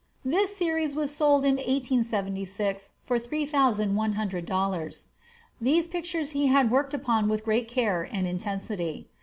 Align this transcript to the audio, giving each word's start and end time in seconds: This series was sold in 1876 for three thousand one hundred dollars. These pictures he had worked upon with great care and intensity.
This 0.25 0.57
series 0.57 0.95
was 0.95 1.13
sold 1.15 1.45
in 1.45 1.57
1876 1.57 2.93
for 3.05 3.19
three 3.19 3.45
thousand 3.45 3.95
one 3.95 4.13
hundred 4.13 4.47
dollars. 4.47 5.09
These 5.61 5.87
pictures 5.87 6.31
he 6.31 6.47
had 6.47 6.71
worked 6.71 6.95
upon 6.95 7.29
with 7.29 7.45
great 7.45 7.67
care 7.67 8.09
and 8.11 8.25
intensity. 8.25 9.09